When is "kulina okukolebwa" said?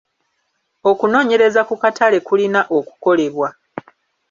2.27-3.47